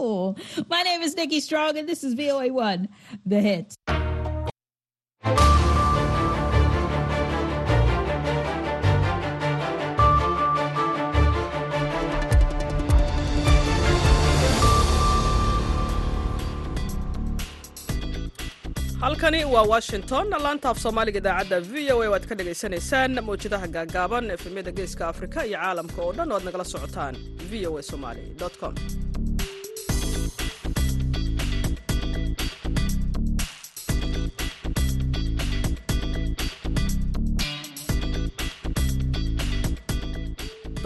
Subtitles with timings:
[0.00, 2.88] My name is Nikki Strong, and this is VOA1,
[3.24, 3.76] The Hits.
[19.00, 20.26] halkani waa washington.
[20.44, 25.38] Laanta af soomaaliga idaacadda v o a waad ka dhagaysanaysaan mawjadaha gaagaaban efemyada geeska afrika
[25.48, 27.14] iyo caalamka oo dhan o ad nagala socotaan
[27.50, 28.22] v o a somali
[28.60, 28.74] com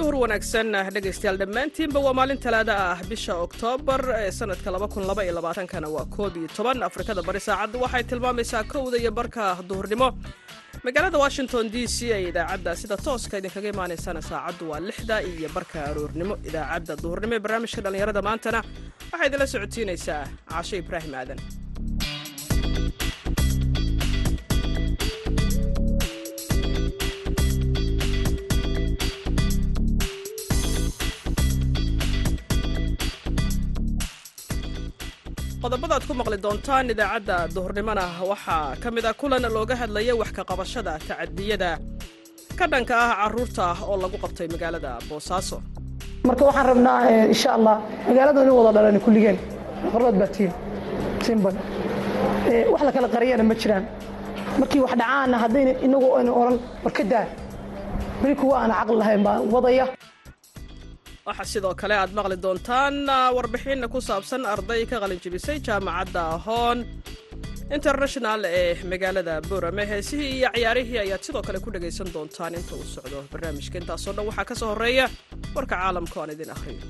[0.01, 4.71] duhur wanaagsan dhegaystayaal dhammaantiinba waa maalin talaada ah bisha oktoobar ee sanadka
[5.73, 6.79] kana waa koob iyo toban.
[6.89, 10.09] Afrikada bari saacaddu waxay tilmaamaysaa kowda iyo barka duhurnimo.
[10.87, 15.79] Magaalada washington d c ee idaacadda sida tooska idinkaga imaanaysana saacaddu waa lixda iyo barka
[15.91, 18.61] aroornimo idaacadda duhurnimo ee barnaamijka dhallinyarada maantana
[19.13, 21.39] waxaa idinla socodsiinaysaa caashe ibraahim aadan
[35.63, 40.31] qodobada ad ku maqli doontaan idaacadda duhurnimona waxaa ka mid ah kulan looga hadlaya wax
[40.37, 41.71] ka qabashada tacadiyada.
[42.59, 45.59] Ka dhanka ah carruurta oo lagu qabtay magaalada boosaaso
[46.29, 46.99] marka waxaan rabnaa
[47.35, 47.77] insha allah
[48.09, 49.37] magaalada nin wada dhalan kulligeen
[49.93, 50.53] qorlood baa tiin
[51.27, 51.55] simban
[52.73, 53.85] wax la kala qariyana ma jiraan.
[54.61, 57.25] Markii wax dhacaana haddayna inagu aynu oran war ka daa
[58.23, 59.85] beri kuwa aan caqli lahayn baa wadaya
[61.27, 62.95] waxaa sidoo kale aad maqli doontaan
[63.37, 66.79] warbixin ku saabsan arday ka qalinjibisay jaamacadda hoon
[67.77, 72.87] international ee magaalada boorame heesihii iyo ciyaarihii ayaad sidoo kale ku dhagaysan doontaan inta uu
[72.95, 73.19] socdo.
[73.33, 75.07] Barnaamijka intaasoo dhan waxaa ka soo horreeya
[75.57, 76.81] warka caalamka oan idin akhriyo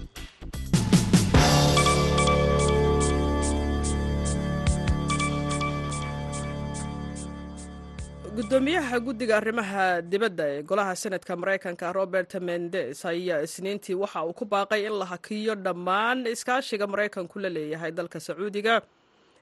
[8.37, 14.45] gudoomiyaha guddiga arrimaha dibadda ee golaha senatka maraykanka robert mendes ayaa isniintii waxa uu ku
[14.53, 18.75] baaqay in la hakiyo dhammaan iskaashiga maraykanku la leeyahay dalka sacuudiga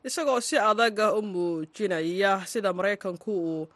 [0.08, 3.68] isagoo si adag u muujinaya sida maraykanku uu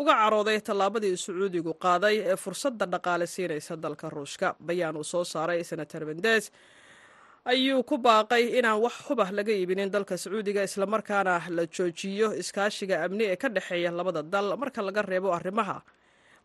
[0.00, 4.48] uga carooday tallaabadii sacuudigu qaaday ee fursadda dhaqaale siinaysa dalka ruushka.
[4.68, 6.44] Bayaan uu soo saaray senator mendes
[7.52, 13.24] ayuu ku baaqay inaan wax hubah laga iibinin dalka sacuudiga islamarkaana la joojiyo iskaashiga amni
[13.32, 15.76] ee ka dhexeeya labada dal marka laga reebo arrimaha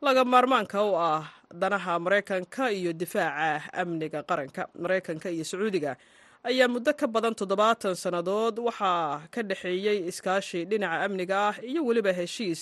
[0.06, 1.24] laga maarmaanka u ah
[1.62, 4.62] danaha maraykanka iyo difaaca amniga qaranka.
[4.84, 5.92] Maraykanka iyo sacuudiga
[6.50, 12.12] ayaa muddo ka badan toddobaatan sannadood waxaa ka dhexeeyey iskaashi dhinaca amniga ah iyo weliba
[12.20, 12.62] heshiis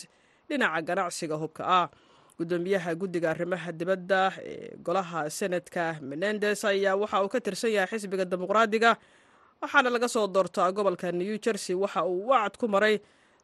[0.50, 1.88] dhinaca ganacsiga hubka ah
[2.42, 4.22] gudoomiyaha guddiga arrimaha dibadda
[4.52, 8.92] ee golaha senatka menendes ayaa waxa uu ka tirsan yahay xisbiga dimuqraadiga
[9.62, 12.96] waxaana laga soo doortaa gobolka new jersey waxa uu wacad ku maray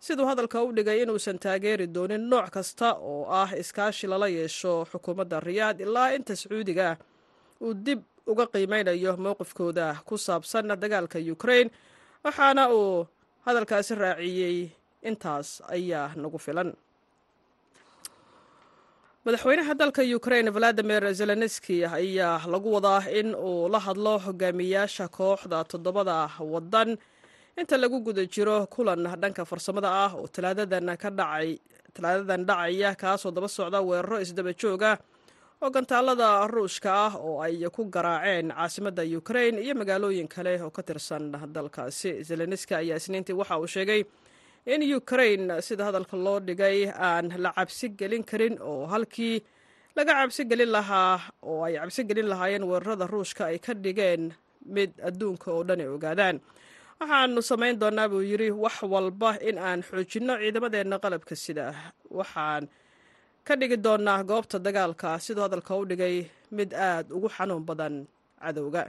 [0.05, 5.39] siduu hadalka u dhigay inuusan taageeri doonin nooc kasta oo ah iskaashi lala yeesho xukuumadda
[5.47, 6.87] riyaad ilaa inta sacuudiga.
[7.61, 7.99] Uu dib
[8.31, 11.69] uga qiimeynayo mowqifkooda ku saabsan dagaalka ukrain
[12.25, 13.07] waxaana uu
[13.45, 14.57] hadalkaasi raaciyey
[15.09, 16.69] intaas ayaa nagu filan
[19.27, 26.17] madaxweynaha dalka ukrain valadimir zelenski ayaa lagu wadaa in uu la hadlo hogaamiyaasha kooxda toddobada
[26.53, 26.89] wadan
[27.59, 30.87] inta lagu guda jiro kulan dhanka farsamada ah oo talaadadan
[32.47, 34.91] dhacaya kaasoo daba socda weeraro isdaba jooga
[35.63, 40.81] oo gantaalada ruushka ah oo ay ku garaaceen caasimadda ukrain iyo magaalooyin kale oo ka
[40.87, 41.23] tirsan
[41.55, 44.01] dalkaasi zelenski ayaa isniintii waxa uu sheegay
[44.73, 49.35] in ukrain sida hadalka loo dhigay aan la cabsi gelin karin oo halkii
[49.97, 51.15] laga cabsi gelin lahaa
[51.49, 54.23] oo ay cabsi gelin lahaayeen weerarada ruushka ay ka dhigeen
[54.75, 56.37] mid adduunka oo dhan ay ogaadaan.
[56.99, 61.65] Waxaanu samayn doonaa buu yidhi wax walba in aan xoojinno ciidamadeenna qalabka sida.
[62.19, 62.63] Waxaan
[63.47, 66.15] ka dhigi doonaa goobta dagaalka siduu hadalka u dhigay
[66.57, 67.95] mid aad ugu xanuun badan
[68.43, 68.83] cadowga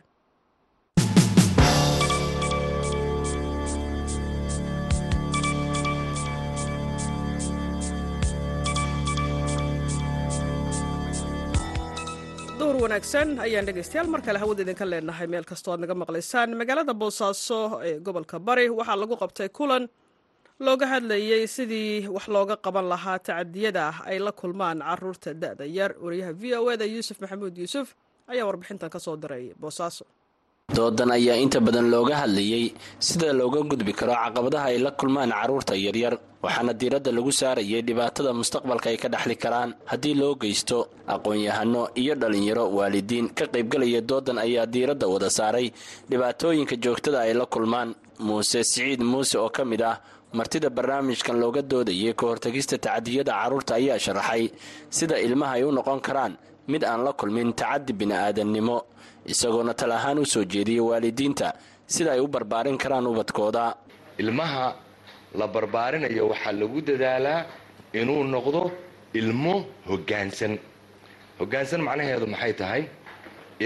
[12.69, 15.27] duhur wanaagsan ayaan dhegaystayaal mar kale hawada idinka leenahay.
[15.33, 19.85] Meel kastoo aad naga maqlaysaan magaalada boosaaso ee gobolka bari waxaa lagu qabtay kulan
[20.67, 25.93] looga hadlayey sidii wax looga qaban lahaa tacadiyada ay la kulmaan carruurta da'da yar.
[26.05, 27.89] Wariyaha v o eda yuusuf maxamuud yuusuf
[28.33, 30.05] ayaa warbixintan ka soo diray boosaaso
[30.77, 35.73] doodan ayaa inta badan looga hadlayey sida looga gudbi karo caqabadaha ay la kulmaan carruurta
[35.73, 39.71] yaryar waxaana diiradda lagu saarayay dhibaatada mustaqbalka ay ka dhexli karaan.
[39.91, 40.79] Haddii loo geysto
[41.09, 45.73] aqoon-yahano iyo dhallinyaro waalidiin ka qaybgalaya doodan ayaa diiradda wada saaray
[46.11, 47.95] dhibaatooyinka joogtada ay la kulmaan.
[48.21, 49.97] Muuse siciid muuse oo ka mid ah
[50.37, 54.53] martida barnaamijkan looga doodayay ka hortagista tacadiyada carruurta ayaa sharaxay
[54.91, 56.37] sida ilmaha ay u noqon karaan
[56.69, 58.77] mid aan la kulmin tacaddi bini'aadannimo
[59.33, 61.49] isagoona tal ahaan u soo jeediyay waalidiinta.
[61.95, 63.65] Sida ay u barbaarin karaan ubadkooda.
[64.23, 64.67] Ilmaha
[65.41, 67.41] la barbaarinayo waxaa lagu dadaalaa
[68.01, 68.63] inuu noqdo
[69.21, 69.55] ilmo
[69.91, 70.55] hoggaansan.
[71.41, 72.83] Hoggaansan macnaheedu maxay tahay?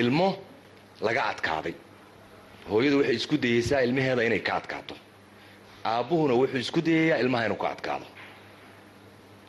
[0.00, 0.28] Ilmo
[1.06, 1.74] laga adkaaday.
[2.70, 4.94] Hooyadu waxay isku dayeysaa ilmaheeda inay ka adkaato.
[5.90, 8.06] Aabbuhuna wuxuu isku dayayaa ilmaha inuu ka adkaado.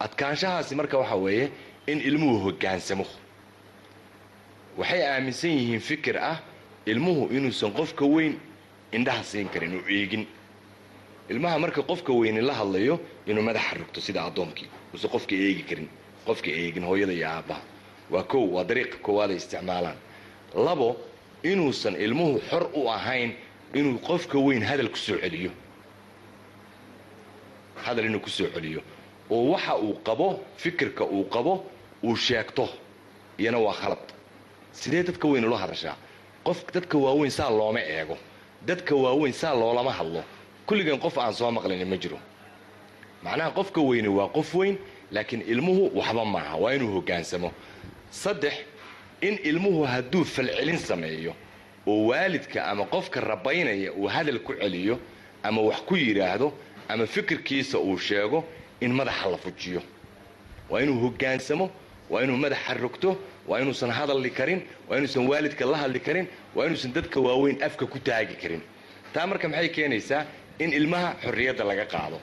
[0.06, 1.46] Adkaanshahaasi marka waxaa weeye
[1.92, 3.06] in ilmuhu hoggaansamo
[4.78, 6.38] waxay aaminsan yihiin fikir ah
[6.86, 8.40] ilmuhu inuusan qofka weyn
[8.92, 10.28] indhaha siin karin u eegin.
[11.30, 15.90] Ilmaha marka qofka weyni la hadlayo inuu madaxa rugto sida addoonkii uusan qofka eegi karin.
[16.26, 17.62] Qofka eegin hooyada iyo aabbaha.
[18.12, 19.96] Waa kow waa dariiqa ay isticmaalaan.
[20.56, 20.98] Labo
[21.44, 23.32] inuusan ilmuhu xor u ahayn
[23.74, 25.52] inuu qofka weyn hadal ku soo celiyo.
[27.76, 28.82] Hadal inuu ku soo celiyo.
[29.30, 31.66] Oo waxa uu qabo fikirka uu qabo
[32.04, 32.70] uu sheegto.
[33.40, 34.13] Iyana waa khalad
[34.74, 35.96] sidee dadka weyn ula hadashaa?
[36.44, 38.18] Qof dadka waaweyn saa looma eego.
[38.68, 40.24] Dadka waaweyn saa loolama hadlo.
[40.68, 42.20] Kulligan qof aan soo maqlin ma jiro.
[43.24, 44.78] Macnaha qofka weyni waa qof weyn
[45.12, 47.52] laakiin ilmuhu waxba maaha waa inuu hoggaansamo
[48.12, 48.54] saddex
[49.22, 51.34] in ilmuhu hadduu falcelin sameeyo
[51.88, 55.00] oo waalidka ama qofka rabaynaya uu hadal ku celiyo
[55.44, 56.54] ama wax ku yidhaahdo
[56.90, 58.44] ama fikirkiisa uu sheego
[58.82, 59.82] in madaxa la fujiyo.
[60.70, 61.70] Waa inuu hoggaansamo
[62.12, 63.10] waa inuu madaxa rogto
[63.48, 64.60] waa inuusan hadalli karin
[64.90, 68.62] waa inuusan waalidka la hadli karin waa inuusan dadka waaweyn afka ku taagi karin.
[69.14, 70.22] Taa marka maxay keenaysaa
[70.60, 72.18] in ilmaha xorriyadda laga qaado.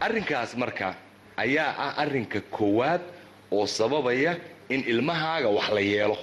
[0.00, 0.94] Arrinkaas marka
[1.36, 3.00] ayaa ah arrinka koowaad
[3.52, 4.32] oo sababaya
[4.68, 6.16] in ilmahaaga wax la yeelo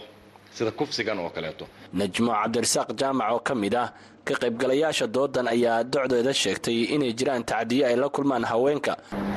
[0.55, 1.65] sida kufsigan oo kaleeto.
[1.93, 3.87] Najmo cabdirasaaq jaamac oo ka mid ah
[4.27, 8.93] ka qaybgalayaasha doodan ayaa docdeeda sheegtay inay jiraan tacdiyo ay la kulmaan haweenka.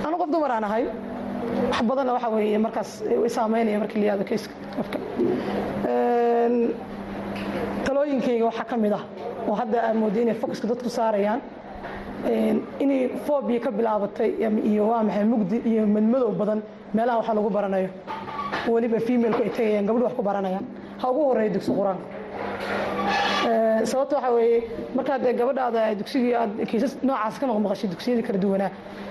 [0.07, 0.85] Anu qof dumar aan ahay
[1.73, 2.91] wax badanna waxa weeye markaas
[3.37, 4.55] saameynaya markii la yihahdo kayska.
[4.77, 4.99] Qofka
[7.85, 9.05] talooyinkayga waxaa ka mid ah
[9.49, 11.41] oo hadda aan mooday inay focuska dadku saarayaan
[12.85, 14.31] inay fobia ka bilaabatay
[14.71, 16.61] iyo waa maxay mugdi iyo madmadow badan
[16.95, 17.89] meelaha waxa lagu baranayo.
[18.73, 20.65] Weliba femaleku ay tegayaan gabdhu wax ku baranayaan.
[21.01, 22.05] Ha ugu horreeya dugsi qur'aanka.
[23.91, 24.59] Sababta waxaa weeye
[24.97, 28.71] markaad gabadhaada dugsigii aad kiisas noocaas ka maqmaqashay dugsiyadii kala duwanaa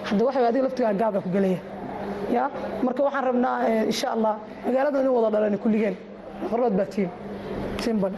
[0.10, 1.60] hadda waxa adiga laftigaa gaaba ku gelaya
[2.36, 2.44] ya
[2.86, 3.56] marka waxaan rabnaa
[3.92, 4.34] insha allah
[4.66, 5.96] magaalada inu wada dhalan kulligeen.
[6.50, 7.10] Qorlood baa tiin.
[7.84, 8.14] Simbal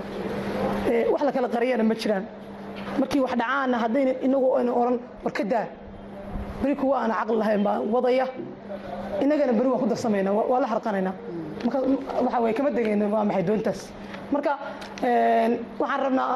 [1.12, 2.24] wax la kala qariyana ma jiraan.
[3.00, 5.65] Markii wax dhacaana haddayna inagu aynu oran war ka daa
[6.62, 8.25] beri kuwa aan caqli lahayn baa wadaya.
[9.24, 11.13] Inagana beri waan ku darsamaynaa waa la harqanaynaa
[11.66, 11.77] marka
[12.25, 13.80] waxa weye kama degayno waa maxay doontaas?
[14.33, 14.51] Marka
[15.81, 16.30] waxaan rabnaa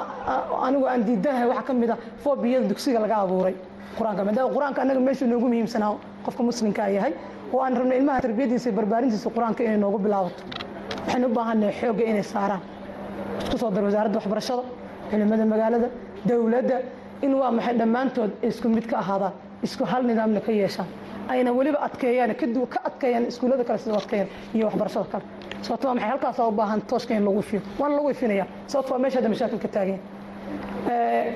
[0.67, 3.55] anigu aan diidanahay waxaa ka mid a fobiyada dugsiga laga abuuray.
[3.97, 5.91] Qur'aanka maadaama qur'aanka annaga meeshu noogu muhiimsanaa
[6.25, 7.13] qofka muslimkaa yahay
[7.53, 10.41] oo aan rabna ilmaha tarbiyadiisa barbaarintiisa qur'aanka inay noogu bilaabato.
[11.05, 12.61] Waxaynu u baahannahay xoogga inay saaraan.
[13.43, 14.63] Isku soo dar wasaaradda waxbarashada
[15.09, 15.87] culimada magaalada
[16.29, 16.77] dowladda
[17.25, 19.33] in waa maxay dhammaantood isku mid ka ahaadaan
[19.65, 20.87] isku hal nidaamna ka yeeshaan.
[21.31, 22.31] Ayna weliba adkeeyaan
[22.73, 25.23] ka adkeeyaan iskuullada kale sidoo adkeeyaan iyo waxbarashada kale.
[25.65, 28.99] Sababto waa maxay halkaasaa u baahan tooshka in lagu ifiyo waana lagu ifinaya sababto waa
[29.03, 29.99] meesha hadda mashaakil ka taageen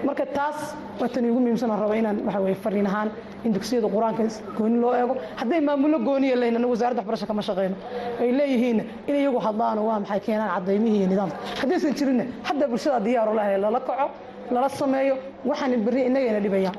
[0.07, 3.09] marka taas waa tan igu muhiimsan oo raba inaan weye fariin ahaan
[3.45, 4.23] in dugsiyada qur'aanka
[4.57, 5.13] gooni loo eego.
[5.39, 7.75] Hadday maamullo gooniya leyn anagu wasaaradda waxbarasha kama shaqeyno.
[8.21, 11.37] Ay leeyihiinna in iyagu hadlaano waa maxay keenaan cadaymihii iyo nidaamka?
[11.61, 14.07] Haddaysan jirinna hadda bulshada diyaaru lahay lala kaco
[14.53, 15.15] lala sameeyo
[15.49, 16.75] waxaan berri innagayna dhibayaan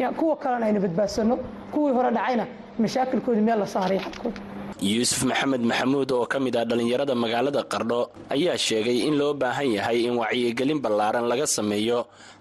[0.00, 1.36] ya kuwa kalena ayna badbaadsanno.
[1.72, 2.44] Kuwii hore dhacayna
[2.82, 4.40] mashaakilkoodii meel la saaraya xadkooda
[4.80, 8.00] yuusuf maxamed maxamuud oo ka mid ah dhallinyarada magaalada qardho
[8.34, 11.98] ayaa sheegay in loo baahan yahay in wacyigelin ballaaran laga sameeyo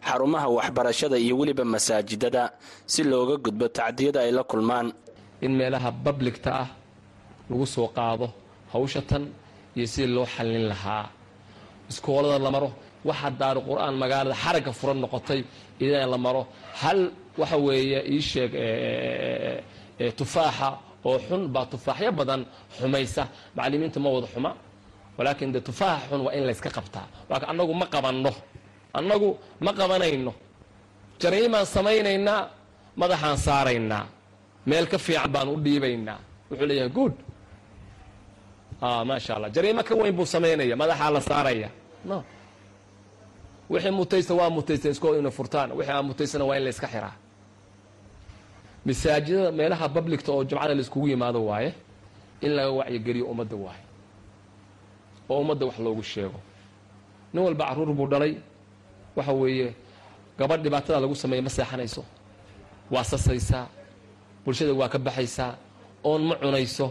[0.08, 2.44] xarumaha waxbarashada iyo weliba masaajidada
[2.94, 4.88] si looga gudbo tacdiyada ay la kulmaan.
[5.46, 6.68] In meelaha babligta ah
[7.50, 8.28] lagu soo qaado
[8.74, 9.24] hawsha tan
[9.78, 11.06] iyo sidii loo xallin lahaa.
[11.92, 12.70] Iskoolada la maro
[13.08, 15.40] waxa daaru qur'aan magaalada xaragga furan noqotay
[15.84, 16.42] idan la maro.
[16.82, 17.00] Hal
[17.40, 18.52] waxa weeye ii sheeg
[20.20, 20.70] tufaaxa
[21.08, 22.42] oo xun baa tufaaxyo badan
[22.78, 23.24] xumaysa.
[23.56, 24.52] Macallimiinta ma wada xuma
[25.18, 27.06] walaakin de tufaaxa xun waa in layska qabtaa.
[27.30, 28.32] Laakiin annagu ma qabanno.
[29.00, 29.30] Annagu
[29.66, 30.32] ma qabanayno.
[31.22, 32.42] Jariimaan samaynaynaa
[33.02, 34.06] madaxaan saaraynaa.
[34.70, 36.20] Meel ka fiican baan u dhiibaynaa.
[36.50, 37.14] Wuxuu leeyahay good.
[39.10, 41.70] Maasha allah jariimo ka weyn buu samaynaya madaxaa la saaraya.
[42.10, 42.18] No.
[43.72, 45.70] Wixii mutaysta waa mutaysta iskooda inay furtaan.
[45.78, 47.14] Wixii aan mutaystana waa in la xiraa
[48.86, 51.74] masaajidada meelaha publicta oo jumcada la iskugu yimaado waaye
[52.42, 53.84] in laga wacyigeliyo ummadda waaye
[55.30, 56.40] oo ummadda wax loogu sheego.
[57.34, 58.34] Nin walba carruur buu dhalay.
[59.16, 59.74] Waxa weeye
[60.40, 62.04] gabadh dhibaatada lagu sameeya ma seexanayso.
[62.92, 63.68] Waa sasaysaa
[64.46, 65.52] bulshada waa ka baxaysaa
[66.04, 66.88] oon ma cunayso.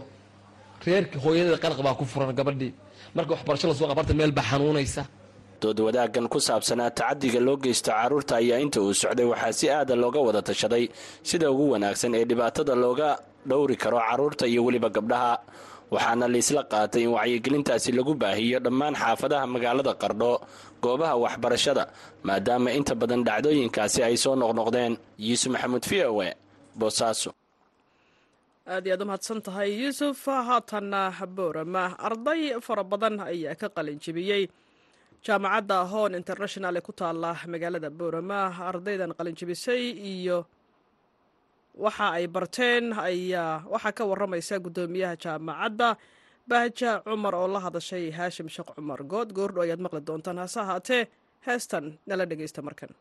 [0.87, 2.73] Reerkii hooyadeeda qaraq baa ku furan gabadhii.
[3.15, 5.03] Marka waxbarasho la soo qabarta meel baa xanuunaysa
[5.63, 9.95] dood wadaaggan ku saabsanaa tacadiga loo geysto carruurta ayaa inta uu socday waxaa si aada
[10.03, 10.85] looga wada tashaday
[11.29, 13.09] sida ugu wanaagsan ee dhibaatada looga
[13.49, 15.35] dhowri karo carruurta iyo weliba gabdhaha.
[15.95, 20.31] Waxaana laisla qaatay in wacyigelintaasi lagu baahiyo dhammaan xaafadaha magaalada qardho
[20.83, 21.85] goobaha waxbarashada
[22.29, 24.93] maadaama inta badan dhacdooyinkaasi ay soo noqnoqdeen.
[25.27, 26.31] Yuusuf maxamuud v o e
[26.81, 27.31] boosaaso
[28.75, 30.19] aad iyo aad u tahay yuusuf
[30.49, 31.01] haatanna
[31.37, 31.85] boorama.
[32.09, 33.99] Arday fara badan ayaa ka qalin
[35.27, 38.41] jaamacadda hon international ee ku taala magaalada boorama
[38.71, 40.39] ardaydan qalin jebisay iyo
[41.85, 45.89] waxa ay barteen ayaa waxaa ka waramaysa guddoomiyaha jaamacadda.
[46.51, 51.03] Bahja cumar oo la hadashay haashim sheekh cumar good goordho ayaad maqli doontaan hase ahaatee
[51.47, 52.93] heestan nala dhegaysta markan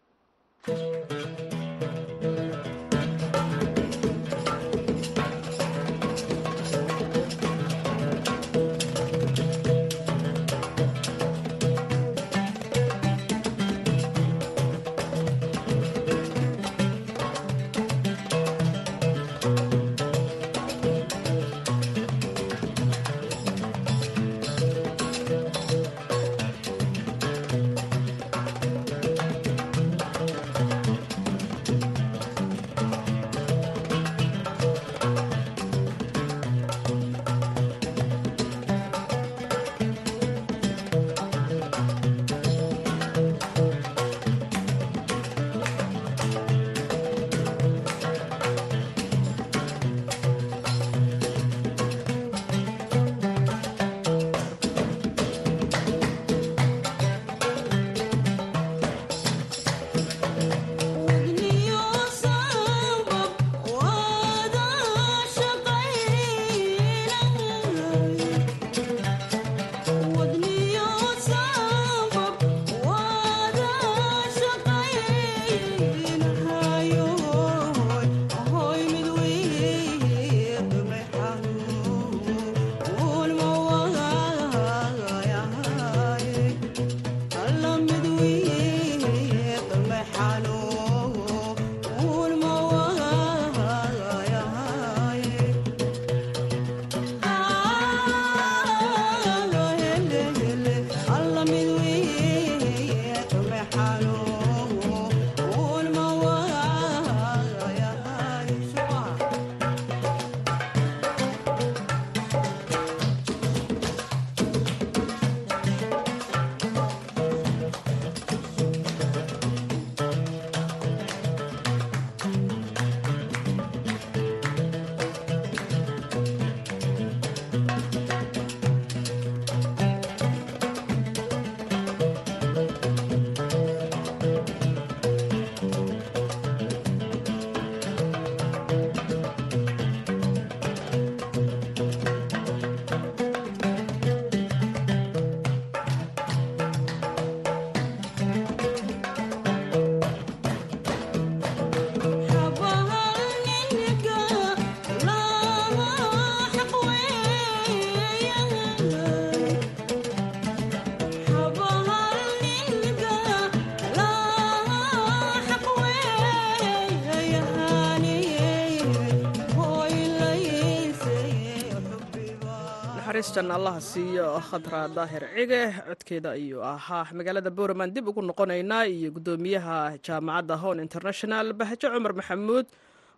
[173.33, 179.09] naxariistan allaha siiyo khadra daahir cige codkeeda ayuu ahaa magaalada boorman dib ugu noqonaynaa iyo
[179.15, 182.65] guddoomiyaha jaamacadda hon international bahjo cumar maxamuud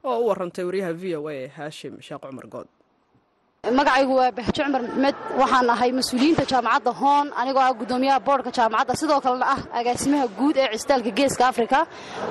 [0.10, 2.68] oo u warantay wariyaha v o a haashim sheekh cumar good.
[3.78, 8.94] Magacaygu waa bahjo cumar maxmed waxaan ahay mas'uuliyiinta jaamacadda hoon anigoo ah guddoomiyaha boodhka jaamacadda.
[9.02, 11.80] Sidoo kalena ah agaasimaha guud ee cisitaalka geeska afrika.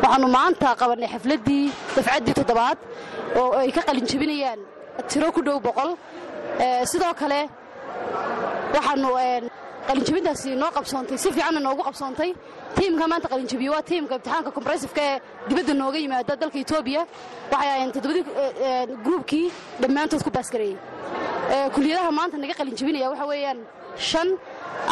[0.03, 1.64] Waxaannu maanta qabannay xafladdii
[1.97, 2.79] dafcaddii toddobaad
[3.41, 4.07] oo ay ka qalin
[5.11, 5.91] tiro ku dhow boqol.
[6.93, 7.41] Sidoo kale
[8.75, 9.09] waxaannu
[9.89, 12.31] qalinjebintaasi noo qabsoontay si fiicanna noogu qabsoontay.
[12.77, 17.03] Tiimka maanta qalinjebiye waa tiimka imtixaanka kombressifka ee dibadda nooga yimaada dalka etoobiya
[17.53, 18.25] waxay ahayeen toddobadii
[19.05, 19.47] gruubkii
[19.83, 20.77] dhammaantood ku baasgareeyey
[21.75, 23.59] kuliyadaha maanta naga qalinjebinaya waxa weeyaan
[24.11, 24.29] shan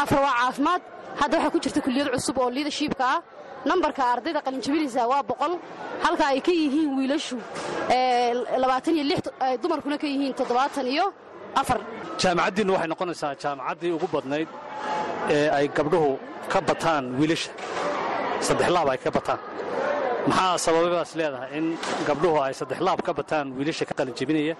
[0.02, 0.82] afar waa caafimaad.
[1.20, 3.20] Hadda waxaa ku jirta kuliyad cusub oo liidershipka ah.
[3.64, 5.52] Nambarka ardayda qalinjabinaysa waa boqol.
[6.04, 7.36] Halka ay ka yihiin wiilashu
[8.62, 9.20] labaatan iyo lix
[9.62, 11.06] dumarkuna ka yihiin toddobaatan iyo
[11.56, 14.48] jaamacaddiinnu waxay noqonaysaa jaamacaddii ugu badnayd
[15.36, 16.10] ee ay gabdhuhu
[16.52, 17.50] ka bataan wiilasha.
[18.46, 19.38] Saddex laab ay ka bataan.
[20.28, 21.66] Maxaa sabababaas leedahay in
[22.08, 24.54] gabdhuhu ay saddex laab ka bataan wiilasha ka qalinjebinaya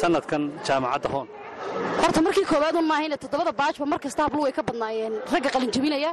[0.00, 1.28] sanadkan jaamacadda hoon?
[2.02, 5.14] Horta markii koowaad un maahayne toddobada baajba mar kasta way ka badnaayeen.
[5.32, 6.10] Ragga qalinjebinaya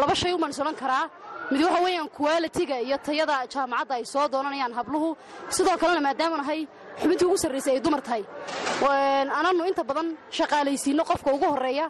[0.00, 1.04] laba shay umaan is odhan karaa
[1.52, 5.08] mid waxa weeyaan kuwaalitiga iyo tayada jaamacadda ay soo doonanayaan habluhu.
[5.56, 6.60] Sidoo kalena maadaama nahay
[7.00, 8.22] xubintii ugu sarraysay ay dumar tahay
[9.38, 11.86] ananu inta badan shaqaalaysiinno qofka ugu horreeya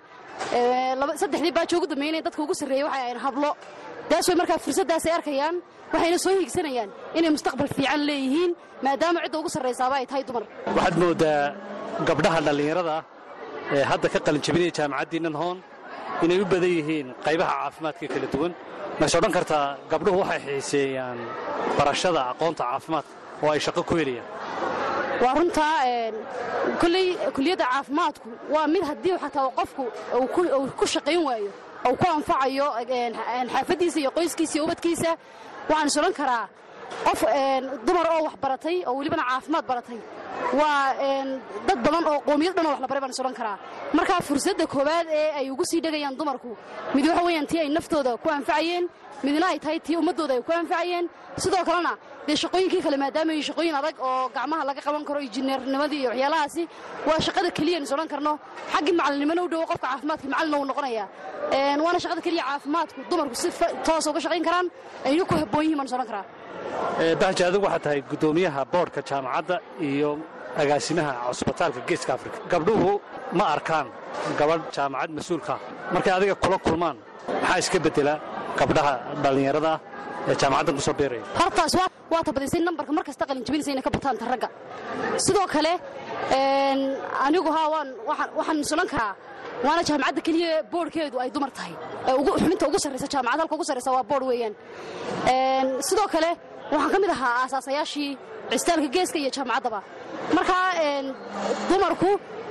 [1.23, 3.51] saddexdii baajo ugu dambeynaya dadka ugu sarreeya waxay ahayn hablo.
[4.11, 5.57] Daas way markaa fursaddaasay arkayaan
[5.93, 8.51] waxayna soo hiigsanayaan inay mustaqbal fiican leeyihiin
[8.87, 10.45] maadaama cidda ugu sarraysaaba ay tahay dumar.
[10.77, 11.41] Waxaad mooddaa
[12.09, 12.97] gabdhaha dhallinyarada
[13.77, 15.59] ee hadda ka qalinjabinaya jaamacaddiinnan hoon
[16.25, 18.53] inay u badan yihiin qaybaha caafimaadka kala duwan
[19.01, 21.19] mayse odhan kartaa gabdhuhu waxay xiiseeyaan
[21.79, 23.13] barashada aqoonta caafimaadka
[23.43, 24.29] oo ay shaqo ku helayaan
[25.23, 25.75] waa runtaa
[26.81, 29.83] kolley kuliyadda caafimaadku waa mid haddii xataa qofku
[30.21, 31.51] uu ku shaqayn waayo
[31.87, 32.67] ou ku anfacayo
[33.55, 35.11] xaafaddiisa iyo qoyskiisa iyo ubadkiisa
[35.69, 36.45] waxaan is odhan karaa
[37.07, 37.21] qof
[37.87, 39.99] dumar oo wax baratay oo welibana caafimaad baratay
[40.59, 40.95] waa
[41.69, 43.59] dad badan oo qoomiyad dhan oo wax la baray baan is odhan karaa.
[43.93, 46.57] Markaa fursadda koowaad ee ay ugu sii dhegayaan dumarku
[46.95, 48.89] mid waxa weeyaan tii ay naftooda ku anfacayeen
[49.23, 51.09] midna ay tahay tii ummaddooda ay ku anfacayeen.
[51.37, 51.93] Sidoo kalena
[52.27, 56.63] dee shaqooyinkii kale maadaama ay shaqooyin adag oo gacmaha laga qaban karo injineernimadii iyo waxyaalahaasi
[57.07, 58.39] waa shaqada keliya is odhan karno.
[58.73, 61.05] Xaggii macalinimona u dhowo qofka caafimaadka macalina uu noqonaya.
[61.85, 63.49] Waana shaqada keliya caafimaadku dumarku si
[63.85, 64.67] toosa uga shaqayn karaan
[65.05, 66.25] ayna ku habboon yihiin baan is odhan karaa
[67.21, 69.57] bahji adigu waxaad tahay guddoomiyaha boodhka jaamacadda
[69.89, 70.11] iyo
[70.63, 72.39] agaasimaha cusbitaalka geeska afrika.
[72.53, 72.91] Gabdhuhu
[73.39, 73.87] ma arkaan
[74.41, 75.59] gabadh jaamacad mas'uulkaa
[75.95, 76.97] markay adiga kula kulmaan
[77.43, 78.19] maxaa iska beddelaa
[78.61, 79.81] gabdhaha dhallinyarada ah
[80.31, 81.73] ee jaamacaddan ku soo beeraya hortaas
[82.13, 84.49] waa tabadisay nambarka mar kasta qalinjabinaysa inay ka bataan ta ragga.
[85.25, 85.73] Sidoo kale
[87.27, 87.67] anigu haa
[88.39, 89.13] waxaan is odhan karaa
[89.65, 91.75] waana jaamacadda keliya boodhkeedu ay dumar tahay.
[92.41, 94.55] Xubinta ugu sarraysa jaamacad halka ugu sarraysa waa boodh weeyaan.
[95.89, 96.31] Sidoo kale
[96.73, 98.11] waxaan ka mid ahaa aasaasayaashii
[98.51, 99.81] cistaalka geeska iyo jaamacaddaba
[100.37, 100.65] markaa
[101.71, 102.11] dumarku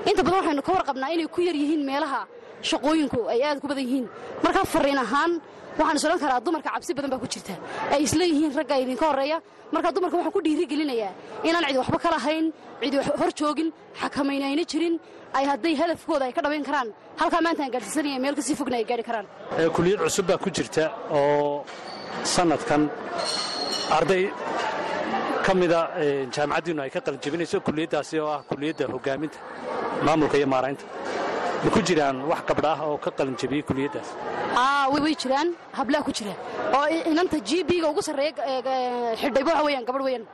[0.09, 2.21] inta badan waxaynu ka warqabnaa inay ku yar yihiin meelaha
[2.69, 4.05] shaqooyinku ay aad ku badan yihiin.
[4.43, 5.31] Markaa farriin ahaan
[5.79, 7.53] waxaan is odhan karaa dumarka cabsi badan baa ku jirta.
[7.93, 9.37] Ay isla yihiin ragga idinka horreeya
[9.73, 11.11] markaa dumarka waxaan ku dhiiri gelinayaa
[11.47, 12.45] inaan cidi waxba ka lahayn
[12.81, 13.69] cidi hor joogin
[14.01, 14.95] xakamayna ayna jirin.
[15.37, 16.89] Ay hadday hadafkooda ay ka dhabayn karaan
[17.21, 19.25] halkaa maanta aan gaadhsiisanaya meel ka sii fogna ay gaadhi karaan.
[19.75, 20.83] Kuliyad cusub baa ku jirta
[21.17, 21.65] oo
[22.23, 22.81] sannadkan
[23.97, 24.23] arday
[25.45, 25.79] ka mida
[26.35, 29.37] jaamacaddiinnu ay ka qalinjabinayso kuliyaddaasi oo ah kuliyadda hoggaaminta
[30.07, 30.85] maamulka iyo maaraynta
[31.65, 34.09] ma ku jiraan wax gabdha ah oo ka qalinjabiyey kuliyaddaas
[35.03, 35.47] way jiraan.
[35.79, 36.33] Hablaha ku jira
[36.77, 38.33] oo inanta g b-ga ugu sarreeya
[39.21, 40.25] xidhayba waxa weyaan gabadh weyaan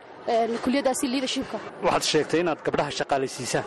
[0.64, 3.66] kuliyaddaasi liidershipka waxaad sheegtay inaad gabdhaha shaqaalaysiisaan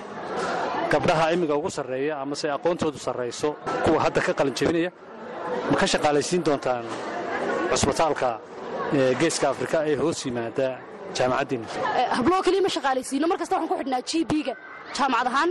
[0.92, 3.48] gabdhaha imiga ugu sarreeya amase aqoontoodu sarrayso
[3.84, 4.90] kuwa hadda ka qalinjabinaya
[5.70, 6.84] ma ka shaqaalaysiin doontaan
[7.70, 8.28] cusbitaalka
[9.20, 10.68] geeska afrika ee hoos yimaada
[11.16, 11.68] jaamacaddiinna
[12.18, 14.54] habloo keliya ma shaqaalaysiino mar kasta waxaan ku xidhnaa g b-ga
[14.98, 15.50] jaamacad ahaan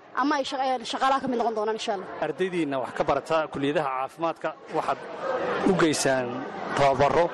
[0.21, 0.43] ama ay
[0.91, 2.07] shaqaalaha ka mid noqon doonaan insha allah.
[2.25, 4.97] Ardaydiinna wax ka barata kuliyadaha caafimaadka waxaad
[5.69, 6.27] u geysaan
[6.77, 7.25] tababaro.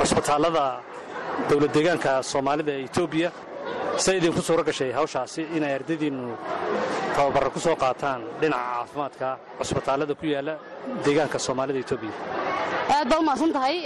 [0.00, 0.64] Cusbitaallada
[1.50, 3.30] dowlad deegaanka soomaalida ee etoobiya
[4.04, 6.26] se idinku suuro gashay hawshaasi inay ardaydiinnu
[7.16, 10.54] tababarro ku soo qaataan dhinaca caafimaadka cusbitaallada ku yaalla
[11.04, 12.14] deegaanka soomaalida etoobiya
[12.94, 13.76] aad baa u mahadsan tahay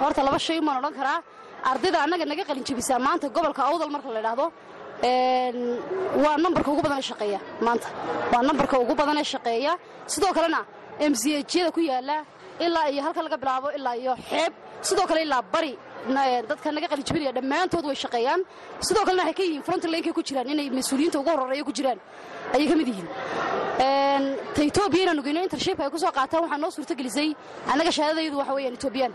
[0.00, 1.18] horta laba shay umaan odhan karaa.
[1.70, 4.46] Ardayda annaga naga qalinjabisaa maanta gobolka awdal marka la idhaahdo
[5.02, 7.88] waa nambarka ugu badanee shaqeeya maanta.
[8.32, 9.76] Waa nambarka ugu badanee shaqeeya.
[10.06, 10.64] Sidoo kalena
[11.00, 12.24] mchada ku yaalla
[12.60, 14.52] ilaa iyo halka laga bilaabo ilaa iyo xeeb.
[14.80, 15.76] Sidoo kale ilaa bari
[16.48, 18.40] dadka naga qalijabinaya dhammaantood way shaqeeyaan.
[18.80, 21.98] Sidoo kalena waxay ka yihiin frontlankay ku jiraan inay mas'uuliyiinta ugu horreeya ku jiraan.
[22.54, 23.08] Ayay ka mid yihiin.
[24.54, 27.34] Ta etoobiya inaanu geyno intershipka ay ku soo qaataan waxaa noo suurto gelisay
[27.72, 29.12] annaga shahaadadaydu waxa weeyaan etoobiyaan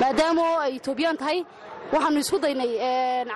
[0.00, 1.38] maadaama ay etoobiyaan tahay
[1.92, 2.70] waxaanu isku daynay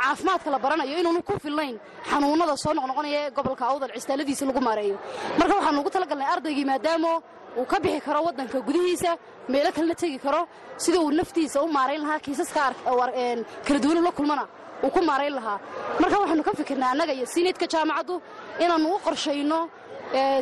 [0.03, 1.77] caafimaadka la baranayo inuunu ku filnayn
[2.11, 4.97] xanuunnada soo noqnoqonaya ee gobolka awdal cistaaladiisa lagu maareeyo.
[5.39, 7.11] Marka waxaanu ugu talagalnay ardaygii maadaama
[7.61, 9.11] uu ka bixi karo waddanka gudihiisa
[9.53, 10.41] meelo kalena tegi karo
[10.77, 12.63] sida uu naftiisa u maarayn lahaa kiisaska
[13.67, 14.45] kala duwan la kulmana
[14.85, 15.59] uu ku maarayn lahaa.
[16.01, 18.15] Marka waxaanu ka fikirnaa annaga iyo sineedka jaamacaddu
[18.65, 19.59] inaannu u qorshayno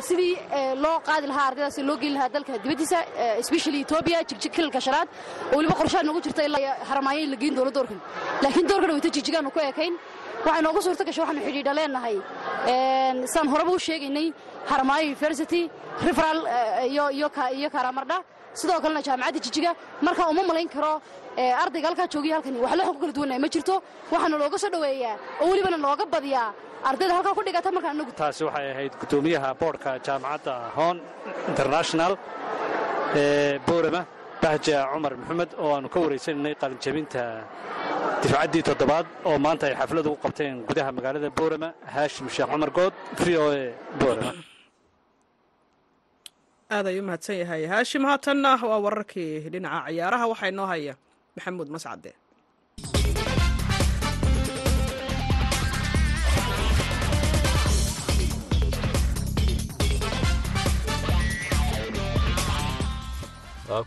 [0.07, 0.33] sidii
[0.83, 2.97] loo qaadi lahaa ardaydaas loo geyn lahaa dalka dibaddiisa
[3.41, 4.79] especially etoobiya jigjig kilalka
[5.53, 7.99] oo weliba qorshaha noogu jirta ilaa haramaayo in la geyn doono doorkan.
[8.43, 9.93] Laakiin doorkan wayta jigjigaanu ku ekayn
[10.45, 12.15] waxay noogu suurto gashay waxaanu xidhiidha leenahay
[13.33, 14.27] saan horeba u sheegaynay
[14.69, 15.61] haramaayo university
[16.07, 16.37] referal
[17.57, 18.17] iyo karamardha
[18.59, 21.01] sidoo kalena jaamacadda jijiga marka uma malayn karo
[21.63, 23.75] ardayga halkaa joogiya halkani wax loo ku kala duwannahay ma jirto?
[24.11, 26.49] Waxaana looga soo dhoweeyaa oo welibana looga badiyaa.
[26.89, 30.97] Ardayda halkaa ku dhigata markaa anagu taasi waxay ahayd guddoomiyaha boodhka jaamacadda hon
[31.51, 32.11] international
[33.21, 34.01] ee boorama
[34.43, 37.21] bahja cumar maxamed oo aanu ka waraysananay qalinjabinta
[38.23, 42.93] difcaddii toddobaad oo maanta ay xafladu u qabteen gudaha magaalada boorama haashim sheekh cumar good
[43.23, 43.63] v o e
[44.01, 44.31] boorama
[46.75, 47.61] aad ayuu mahadsan yahay.
[47.73, 50.93] Haashim haatanna waa wararkii dhinaca ciyaaraha waxaa inoo haya
[51.35, 52.11] maxamuud mascade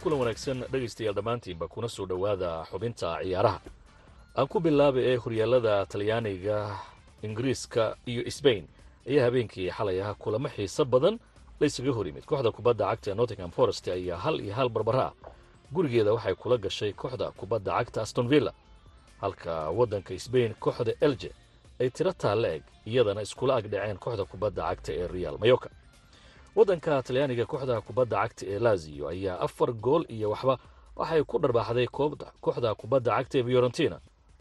[0.02, 3.60] kulan wanaagsan dhegaystayaal dhammaantiinba kuna soo dhowaada xubinta ciyaaraha.
[4.38, 6.58] Aan ku bilaaba ee horyaalada talyaaniga
[7.22, 8.64] ingiriiska iyo sbain
[9.08, 11.18] ayaa habeenkii xalay ah kulamo xiiso badan
[11.60, 15.12] laysaga hor yimid kooxda kubadda cagta nottingham forest ayaa hal iyo hal barbara ah
[15.72, 18.52] gurigeeda waxay kula gashay kooxda kubadda cagta aston villa
[19.20, 21.30] halka waddanka sbain kooxda elje
[21.80, 25.70] ay tiro taalla eg iyadana iskula ag dhaceen kooxda kubadda cagta ee real mayoka
[26.56, 30.58] waddanka talyaaniga kooxda kubadda cagta ee laziyo ayaa afar gool iyo waxba
[30.96, 31.86] waxay ku dharbaaxday
[32.40, 33.96] kooxda kubadda cagta ee fiorentina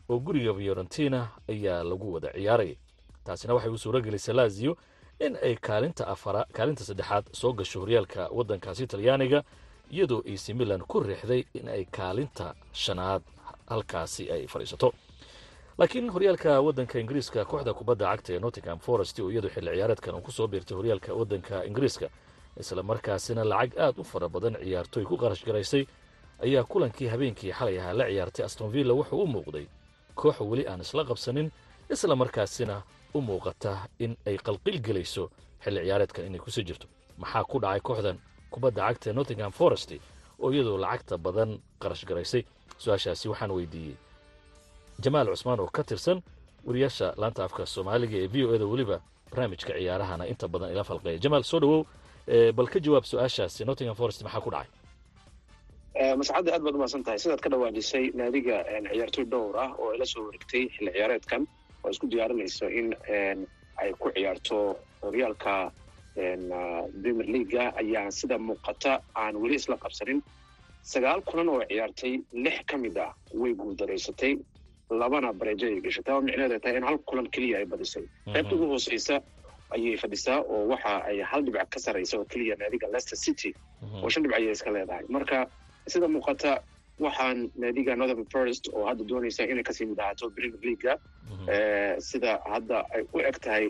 [0.10, 2.78] oo guriga fiorentina ayaa lagu wada ciyaarayay.
[3.26, 4.78] Taasina waxay u suuro gelisay laziyo
[5.20, 9.44] in ay kaalinta saddexaad soo gasho horyaalka waddankaasi talyaaniga
[9.92, 13.22] iyadoo ac milan ku riixday in ay kaalinta shanaad
[13.70, 14.94] halkaasi ay fadhiisato.
[15.78, 20.22] Laakiin horyaalka waddanka ingiriiska kooxda kubadda cagta ee nottingham forest oo iyadu xilli ciyaareedkan uu
[20.22, 22.08] ku soo biirtay horyaalka waddanka ingiriiska
[22.60, 25.86] isla markaasina lacag aad u fara badan ciyaartoy ku qarash garaysay
[26.46, 29.66] ayaa kulankii habeenkii xalay ahaa la ciyaartay aston villa wuxuu u muuqday
[30.16, 31.52] koox weli aan isla qabsanin
[31.94, 32.82] isla markaasina
[33.14, 35.30] u muuqata in ay qalqil gelayso
[35.64, 36.88] xilli ciyaareedkan inay ku sii jirto.
[37.18, 38.18] Maxaa ku dhacay kooxdan
[38.52, 39.92] kubadda cagta nottingham forest
[40.40, 42.44] oo iyadoo lacagta badan qarash garaysay.
[42.78, 43.96] Su'aashaasi waxaan weydiiyey.
[45.04, 46.22] Jamaal cusmaan oo ka tirsan
[46.68, 48.98] wariyaasha laanta afka soomaaliga ee v o eda weliba
[49.32, 51.20] barnaamijka ciyaarahana inta badan ila falqeeya.
[51.26, 51.82] Jamaal soo dhowow
[52.58, 54.70] bal ka jawaab su'aashaasi nottingham forest maxaa ku dhacay?
[56.20, 58.56] Mascadda aad baad umahadsan tahay sidaad ka dhawaajisay naadiga
[58.94, 61.42] ciyaartoy dhowr ah oo ay la soo wareegtay xilli ciyaareedkan
[61.84, 62.88] oo isku diyaarinayso in
[63.82, 64.58] ay ku ciyaarto
[65.02, 65.72] horyaalka
[66.18, 70.22] premier leaga ayaa sida muuqata aan weli isla qabsanin.
[70.84, 74.34] Sagaal kulan oo ciyaartay lix ka mid ah way guuldaraysatay
[74.90, 76.14] labana bareejo ay gashatay.
[76.16, 78.06] Oo micneheeda tahay in hal kulan keliya ay badisay.
[78.34, 79.16] Qaybta ugu hooseysa
[79.76, 83.52] ayay fadhisaa oo waxa ay hal dhibac ka saraysa oo keliya naadiga leicester city.
[84.04, 85.04] Oo shan dhibac ayay iska leedahay.
[85.10, 85.48] Marka
[85.88, 86.64] sida muuqata
[87.00, 90.94] waxaan naadiga northern forest oo hadda doonaysa inay ka sii mid ahaato premier leaga
[92.10, 93.66] sida hadda ay u eg tahay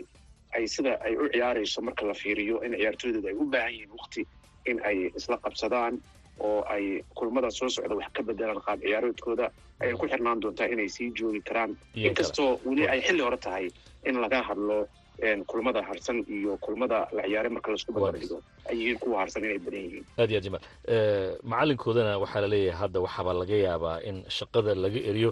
[0.56, 4.22] ay sida ay u ciyaarayso marka la fiiriyo in ciyaartooydooda ay u baahan yihiin waqti
[4.70, 5.94] in ay isla qabsadaan
[6.40, 6.84] oo ay
[7.18, 9.46] kulmada soo socda wax ka bedelaan qaab ciyaaroodkooda
[9.82, 11.76] ayay ku xirnaan doontaa inay sii joogi karaan.
[11.94, 13.66] Inkastoo weli ay xilli hore tahay
[14.08, 14.78] in laga hadlo
[15.50, 18.38] kulmada harsan iyo kulmada la ciyaaray marka la isku badbadhigo
[18.70, 20.04] ay yihiin kuwa harsan inay badan yihiin.
[20.18, 20.64] Aad iyo aad jamaal
[21.50, 25.30] macalinkoodana waxaa la leeyahay hadda waxaaba laga yaabaa in shaqada laga eriyo.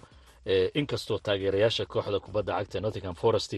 [0.81, 3.53] Inkastoo taageerayaasha kooxda kubadda cagta nottingham forest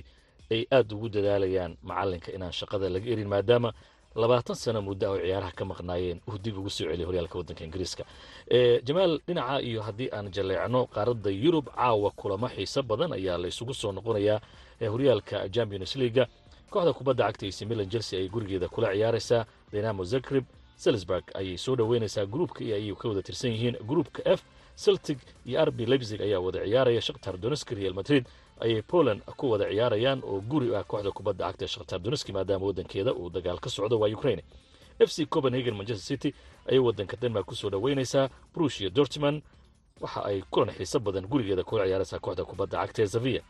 [0.50, 3.70] ay aad ugu dadaalayaan macalinka inaan shaqada laga erin maadaama
[4.22, 8.04] labaatan sano muddo oo ciyaaraha ka maqnaayeen uu dib ugu soo celiyay horyaalka waddanka ingiriiska.
[8.86, 13.74] Jamaal dhinaca iyo haddii aan jaleecno qaaradda yurub caawa kulamo xiiso badan ayaa la isugu
[13.74, 14.40] soo noqonayaa
[14.92, 16.24] horyaalka champions leaga
[16.70, 20.44] kooxda kubadda cagta ac milan chelsea ay gurigeeda kula ciyaaraysaa dynamo zagreb
[20.76, 24.40] salisburg ayay soo dhoweynaysaa gruupka iyo ayay ka wada tirsan yihiin gruupka f
[24.76, 28.24] celtic iyo arbi leipzig ayaa wada ciyaaraya shakhtar doneski real madrid
[28.60, 32.66] ayay poland ku wada ciyaarayaan oo guri ah kooxda kubadda cagta ee shakhtar doneski maadaama
[32.66, 34.42] waddankeeda uu dagaal ka socdo waa ukraine.
[34.98, 36.34] F c copenhagen manchester city
[36.68, 39.42] ayay waddanka denmark ku soo dhoweynaysaa brushia dortman
[40.00, 43.42] waxa ay kulan xiiso badan gurigeeda kula ciyaaraysaa kooxda kubadda cagta ee zavia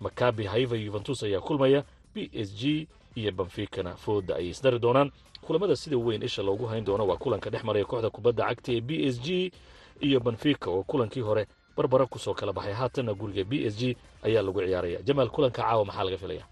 [0.00, 5.10] makabi haiva yuventus ayaa kulmaya b s g iyo benficana fooda ayay isdari doonaan.
[5.44, 8.80] Kulamada sida weyn isha loogu hayn doono waa kulanka dhex maraya kooxda kubadda cagta ee
[8.80, 9.52] b s g
[10.00, 12.72] iyo benfica oo kulankii hore barbara ku soo kala baxay.
[12.72, 14.98] Haatanna guriga b s g ayaa lagu ciyaaraya.
[15.06, 16.44] Jamaal kulanka caawa maxaa laga filaya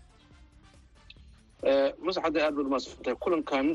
[2.07, 3.67] mascadda aad baad umaadsantay kulankan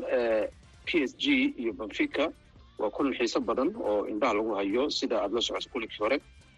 [0.86, 2.26] p s g iyo benfica
[2.80, 4.90] waa kulan xiiso badan oo indhaha lagu hayo.
[4.90, 6.18] Sida aada la socoto kulankii hore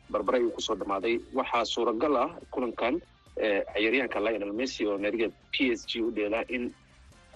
[0.09, 1.15] barbare ayuu ku soo dhammaaday.
[1.33, 3.01] Waxaa suuragal ah kulankan
[3.37, 6.73] ciyaaryahanka lionel messi oo naadiga p s g u dheela in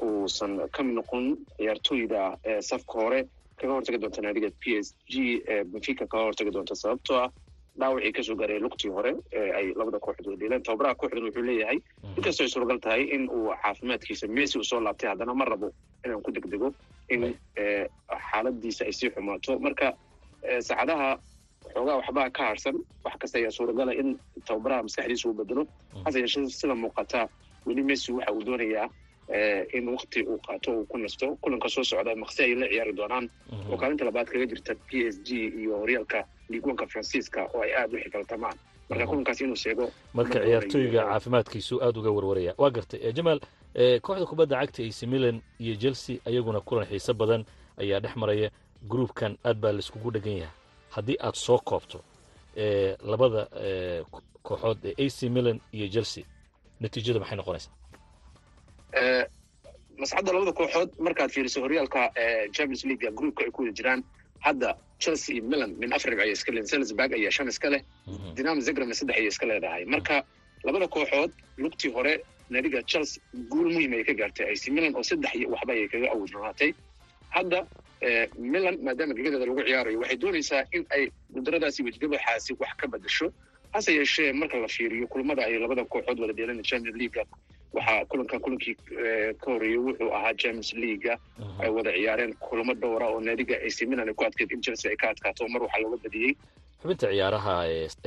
[0.02, 2.22] uusan ka mid noqon ciyaartooyda
[2.62, 3.22] safka hore.
[3.58, 5.40] Kaga hortagi doonta naadiga p s g
[5.72, 7.30] benfica kaga hortagi doonta sababtoo ah
[7.80, 9.12] dhaawacii ka soo gaaray lugtii hore
[9.58, 10.64] ay labada kooxdood dheeleen.
[10.64, 11.80] Tababaraha kooxdan wuxuu leeyahay
[12.18, 15.72] inkastoo ay suuragal tahay in uu caafimaadkiisa messi uu soo laabtay haddana ma rabo
[16.06, 16.74] inaan ku degdego
[17.10, 17.36] in
[18.30, 19.60] xaaladiisa ay sii xumaato.
[19.60, 19.94] Marka
[20.68, 21.18] saacadaha
[21.74, 25.64] xoogaa waxbaa ka harsan wax kasta ayaa suuragala in tababaraha maskaxdiisa uu bedelo.
[26.06, 27.28] Hase yeeshee sida muuqata
[27.66, 28.88] weli messi waxa uu doonayaa
[29.74, 33.30] in wakti uu qaato uu ku nasto kulanka soo socda maqsi ay la ciyaari doonaan.
[33.72, 37.98] Oo kaalinta labaad kaga jirta p s g iyo horyaalka liigwanka faransiiska oo ay aada
[37.98, 38.58] u xifaltamaan
[38.90, 43.40] marka kulankaas inuu sheego marka ciyaartooyga caafimaadkiisu aada uga warwaraya waa gartay jamaal
[44.02, 47.46] kooxda kubadda cagta ac milan iyo chelsea ayaguna kulan xiiso badan
[47.78, 48.50] ayaa dhex maraya
[48.90, 50.56] gruubkan aad baa laiskugu dhegan yahay.
[50.90, 52.04] Haddii aad soo koobto
[53.12, 53.48] labada
[54.44, 56.24] kooxood ee ac milan iyo chelsea
[56.80, 57.72] natiijada maxay noqonaysaa
[60.02, 62.02] masxadda labada kooxood markaad fiiriso horyaalka
[62.56, 64.02] champions leaguea groupka ay ku wada jiraan
[64.46, 64.70] hadda
[65.04, 67.82] chelsea iyo milan min afar dhibc ayay iska leedahay ayaa shan iska leh
[68.38, 69.84] dinamo zagrana saddex ayay iska leedahay.
[69.94, 70.16] Marka
[70.68, 71.32] labada kooxood
[71.64, 72.14] lugtii hore
[72.54, 76.70] naadiga chelsea guul muhiim ayay ka gaartay ac milan oo saddex waxba ayay kaga awdronaatay
[77.36, 77.60] hadda
[78.54, 81.04] milan maadaama gegadeeda lagu ciyaarayo waxay doonaysaa in ay
[81.36, 83.28] gudaradaasi wejgabaxaasi wax ka bedasho
[83.76, 87.26] hase yeeshee marka la fiiriyo kulamada ay labada kooxood wada dheelan champions leaguea
[87.76, 88.76] waxaa kulankan kulankii
[89.42, 91.16] ka horeeyey wuxuu ahaa champions leaguea.
[91.64, 94.98] Ay wada ciyaareen kulamo dhowra oo naadiga ac milan ay ku adkeyd in chelsea ay
[95.02, 95.48] ka adkaato.
[95.54, 96.34] Mar waxaa looga badiyey
[96.82, 97.54] xubinta ciyaaraha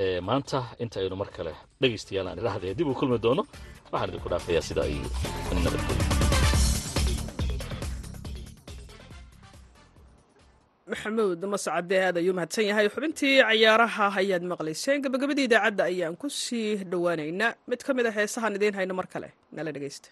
[0.05, 2.75] ee maanta inta aynu mar kale dhegaystayaal aan idhaahday.
[2.79, 3.43] Dib uu kulmi doono
[3.93, 4.95] waxaan idinku dhaafayaa sida ay
[5.65, 6.06] nabadgelyo
[10.97, 12.87] maxamuud mascade aad ayuu mahadsan yahay.
[12.95, 18.55] Xubintii cayaaraha ayaad maqlayseen gabagabadii idaacadda ayaan ku sii dhowaaneynaa mid ka mid a heesahaan
[18.59, 19.29] idiin hayno mar kale.
[19.57, 20.09] Nala dhegaysta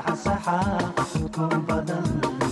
[0.00, 0.58] saxsaxa
[1.34, 2.49] ku badan.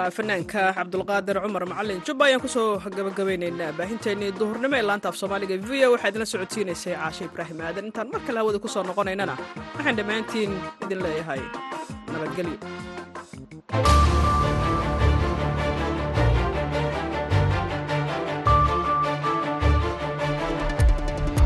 [0.00, 2.00] Codka fanaanka cabdulqaadir cumar macalin.
[2.06, 6.26] Jubba ayaan ku soo gabagabaynaynaa baahinteennii duhurnimo ee laanta af soomaaliga v o waxaa idinla
[6.32, 7.84] socodsiinaysay caashe ibraahim aadan.
[7.90, 9.34] Intaan mar kale hawada ku soo noqonaynana
[9.76, 10.52] waxaan dhammaantiin
[10.84, 11.40] idin leeyahay
[12.12, 12.56] nabadgelyo